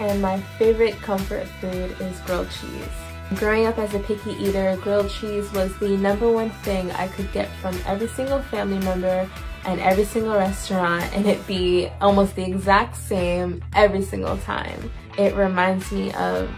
and 0.00 0.20
my 0.20 0.40
favorite 0.58 0.94
comfort 1.02 1.46
food 1.60 1.96
is 2.00 2.18
grilled 2.20 2.50
cheese. 2.50 2.88
Growing 3.36 3.66
up 3.66 3.78
as 3.78 3.94
a 3.94 3.98
picky 4.00 4.32
eater, 4.32 4.76
grilled 4.82 5.10
cheese 5.10 5.50
was 5.52 5.76
the 5.78 5.96
number 5.96 6.30
one 6.30 6.50
thing 6.50 6.90
I 6.92 7.08
could 7.08 7.32
get 7.32 7.48
from 7.56 7.78
every 7.86 8.08
single 8.08 8.40
family 8.42 8.78
member 8.80 9.28
and 9.64 9.80
every 9.80 10.04
single 10.04 10.34
restaurant 10.34 11.04
and 11.14 11.26
it 11.26 11.44
be 11.46 11.88
almost 12.00 12.36
the 12.36 12.44
exact 12.44 12.96
same 12.96 13.64
every 13.74 14.02
single 14.02 14.36
time. 14.38 14.90
It 15.18 15.34
reminds 15.34 15.90
me 15.90 16.12
of 16.14 16.50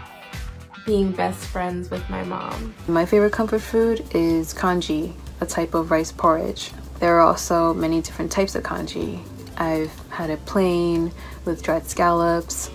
being 0.85 1.11
best 1.11 1.45
friends 1.45 1.89
with 1.89 2.07
my 2.09 2.23
mom. 2.23 2.73
My 2.87 3.05
favorite 3.05 3.33
comfort 3.33 3.59
food 3.59 4.05
is 4.13 4.53
congee, 4.53 5.13
a 5.41 5.45
type 5.45 5.73
of 5.73 5.91
rice 5.91 6.11
porridge. 6.11 6.71
There 6.99 7.15
are 7.17 7.21
also 7.21 7.73
many 7.73 8.01
different 8.01 8.31
types 8.31 8.55
of 8.55 8.63
congee. 8.63 9.19
I've 9.57 9.91
had 10.09 10.29
it 10.29 10.45
plain 10.45 11.11
with 11.45 11.63
dried 11.63 11.87
scallops, 11.87 12.69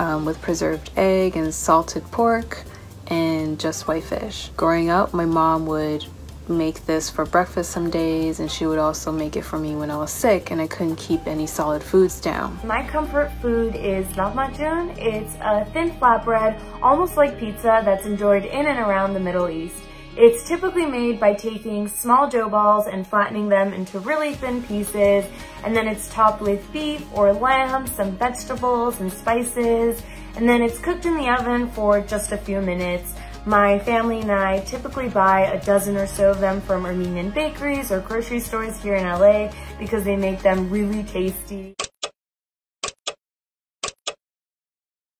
um, 0.00 0.24
with 0.24 0.40
preserved 0.40 0.90
egg 0.96 1.36
and 1.36 1.54
salted 1.54 2.02
pork, 2.10 2.64
and 3.08 3.60
just 3.60 3.86
white 3.86 4.04
fish. 4.04 4.50
Growing 4.56 4.88
up, 4.88 5.12
my 5.12 5.26
mom 5.26 5.66
would 5.66 6.04
make 6.48 6.86
this 6.86 7.10
for 7.10 7.24
breakfast 7.24 7.70
some 7.70 7.90
days 7.90 8.40
and 8.40 8.50
she 8.50 8.66
would 8.66 8.78
also 8.78 9.12
make 9.12 9.36
it 9.36 9.42
for 9.42 9.56
me 9.56 9.76
when 9.76 9.88
I 9.88 9.96
was 9.96 10.10
sick 10.10 10.50
and 10.50 10.60
I 10.60 10.66
couldn't 10.66 10.96
keep 10.96 11.28
any 11.28 11.46
solid 11.46 11.80
foods 11.80 12.20
down. 12.20 12.58
My 12.64 12.84
comfort 12.88 13.30
food 13.40 13.76
is 13.76 14.04
lahmajun. 14.16 14.96
It's 14.98 15.32
a 15.40 15.64
thin 15.72 15.92
flatbread, 15.92 16.60
almost 16.82 17.16
like 17.16 17.38
pizza, 17.38 17.82
that's 17.84 18.06
enjoyed 18.06 18.44
in 18.44 18.66
and 18.66 18.80
around 18.80 19.14
the 19.14 19.20
Middle 19.20 19.48
East. 19.48 19.82
It's 20.16 20.46
typically 20.46 20.86
made 20.86 21.20
by 21.20 21.34
taking 21.34 21.86
small 21.86 22.28
dough 22.28 22.48
balls 22.48 22.88
and 22.88 23.06
flattening 23.06 23.48
them 23.48 23.72
into 23.72 24.00
really 24.00 24.34
thin 24.34 24.62
pieces, 24.64 25.24
and 25.64 25.74
then 25.74 25.86
it's 25.86 26.12
topped 26.12 26.42
with 26.42 26.70
beef 26.72 27.06
or 27.14 27.32
lamb, 27.32 27.86
some 27.86 28.16
vegetables 28.16 29.00
and 29.00 29.12
spices, 29.12 30.02
and 30.34 30.48
then 30.48 30.62
it's 30.62 30.78
cooked 30.80 31.06
in 31.06 31.16
the 31.16 31.28
oven 31.28 31.70
for 31.70 32.00
just 32.00 32.32
a 32.32 32.36
few 32.36 32.60
minutes. 32.60 33.14
My 33.46 33.78
family 33.78 34.20
and 34.20 34.32
I 34.32 34.60
typically 34.60 35.08
buy 35.08 35.42
a 35.46 35.64
dozen 35.64 35.96
or 35.96 36.06
so 36.06 36.32
of 36.32 36.40
them 36.40 36.60
from 36.60 36.84
Armenian 36.84 37.30
bakeries 37.30 37.92
or 37.92 38.00
grocery 38.00 38.40
stores 38.40 38.78
here 38.82 38.96
in 38.96 39.04
LA 39.04 39.52
because 39.78 40.04
they 40.04 40.16
make 40.16 40.42
them 40.42 40.68
really 40.70 41.04
tasty. 41.04 41.74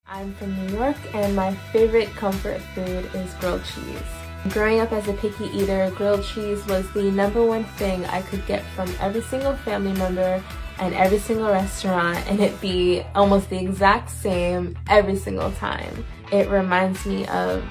I'm 0.04 0.34
from 0.34 0.66
New 0.66 0.77
York 0.77 0.97
and 1.14 1.34
my 1.34 1.54
favorite 1.72 2.10
comfort 2.10 2.60
food 2.75 3.08
is 3.14 3.32
grilled 3.34 3.64
cheese. 3.64 4.19
Growing 4.48 4.80
up 4.80 4.91
as 4.91 5.06
a 5.06 5.12
picky 5.12 5.44
eater, 5.48 5.92
grilled 5.94 6.24
cheese 6.24 6.64
was 6.66 6.91
the 6.92 7.10
number 7.10 7.44
one 7.44 7.64
thing 7.77 8.06
I 8.06 8.22
could 8.22 8.44
get 8.47 8.64
from 8.74 8.91
every 8.98 9.20
single 9.20 9.55
family 9.55 9.92
member 9.92 10.42
and 10.78 10.94
every 10.94 11.19
single 11.19 11.48
restaurant 11.48 12.19
and 12.27 12.41
it'd 12.41 12.58
be 12.58 13.02
almost 13.14 13.50
the 13.50 13.58
exact 13.58 14.08
same 14.10 14.78
every 14.88 15.16
single 15.16 15.52
time. 15.52 16.06
It 16.32 16.48
reminds 16.48 17.05
me 17.05 17.27
of 17.27 17.62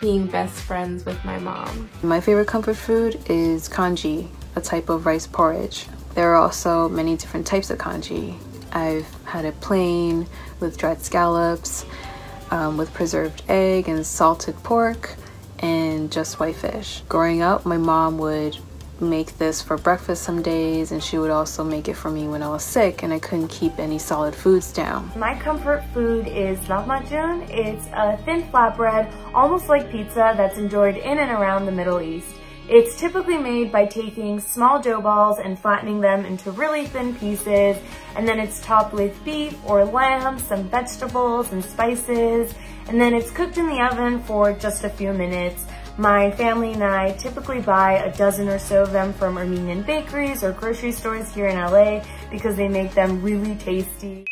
being 0.00 0.26
best 0.26 0.54
friends 0.62 1.04
with 1.04 1.22
my 1.22 1.38
mom. 1.38 1.90
My 2.02 2.18
favorite 2.18 2.48
comfort 2.48 2.76
food 2.76 3.22
is 3.28 3.68
congee, 3.68 4.28
a 4.56 4.62
type 4.62 4.88
of 4.88 5.04
rice 5.04 5.26
porridge. 5.26 5.86
There 6.14 6.32
are 6.32 6.36
also 6.36 6.88
many 6.88 7.14
different 7.16 7.46
types 7.46 7.68
of 7.68 7.76
congee. 7.76 8.36
I've 8.72 9.06
had 9.24 9.44
it 9.44 9.60
plain 9.60 10.26
with 10.60 10.78
dried 10.78 11.02
scallops, 11.02 11.84
um, 12.50 12.78
with 12.78 12.92
preserved 12.94 13.42
egg 13.48 13.88
and 13.88 14.04
salted 14.04 14.56
pork, 14.62 15.14
and 15.64 16.12
just 16.12 16.38
white 16.38 16.56
fish. 16.56 17.02
Growing 17.08 17.40
up, 17.40 17.64
my 17.64 17.78
mom 17.78 18.18
would 18.18 18.58
make 19.00 19.38
this 19.38 19.62
for 19.62 19.76
breakfast 19.76 20.22
some 20.22 20.42
days 20.42 20.92
and 20.92 21.02
she 21.02 21.18
would 21.18 21.30
also 21.30 21.64
make 21.64 21.88
it 21.88 21.94
for 21.94 22.10
me 22.10 22.28
when 22.28 22.42
I 22.42 22.48
was 22.48 22.62
sick 22.62 23.02
and 23.02 23.12
I 23.12 23.18
couldn't 23.18 23.48
keep 23.48 23.78
any 23.78 23.98
solid 23.98 24.34
foods 24.34 24.72
down. 24.72 25.10
My 25.16 25.38
comfort 25.38 25.82
food 25.94 26.28
is 26.28 26.58
lahmajun. 26.60 27.48
It's 27.48 27.86
a 27.94 28.18
thin 28.24 28.42
flatbread, 28.44 29.10
almost 29.34 29.68
like 29.68 29.90
pizza, 29.90 30.34
that's 30.36 30.58
enjoyed 30.58 30.96
in 30.96 31.18
and 31.18 31.30
around 31.30 31.64
the 31.64 31.72
Middle 31.72 32.00
East. 32.00 32.28
It's 32.66 32.98
typically 32.98 33.36
made 33.36 33.70
by 33.70 33.84
taking 33.84 34.40
small 34.40 34.80
dough 34.80 35.02
balls 35.02 35.38
and 35.38 35.58
flattening 35.58 36.00
them 36.00 36.24
into 36.24 36.50
really 36.50 36.86
thin 36.86 37.14
pieces, 37.14 37.76
and 38.16 38.26
then 38.26 38.40
it's 38.40 38.58
topped 38.60 38.94
with 38.94 39.22
beef 39.22 39.54
or 39.66 39.84
lamb, 39.84 40.38
some 40.38 40.70
vegetables 40.70 41.52
and 41.52 41.62
spices, 41.62 42.54
and 42.88 42.98
then 42.98 43.12
it's 43.12 43.30
cooked 43.30 43.58
in 43.58 43.66
the 43.66 43.82
oven 43.82 44.22
for 44.22 44.54
just 44.54 44.82
a 44.84 44.88
few 44.88 45.12
minutes. 45.12 45.66
My 45.98 46.30
family 46.30 46.72
and 46.72 46.82
I 46.82 47.12
typically 47.12 47.60
buy 47.60 47.98
a 47.98 48.16
dozen 48.16 48.48
or 48.48 48.58
so 48.58 48.82
of 48.82 48.92
them 48.92 49.12
from 49.12 49.36
Armenian 49.36 49.82
bakeries 49.82 50.42
or 50.42 50.52
grocery 50.52 50.92
stores 50.92 51.32
here 51.34 51.46
in 51.46 51.56
LA 51.56 52.02
because 52.30 52.56
they 52.56 52.66
make 52.66 52.94
them 52.94 53.20
really 53.20 53.56
tasty. 53.56 54.24